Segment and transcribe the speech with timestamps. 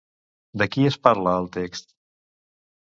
[0.61, 1.91] De qui es parla al text?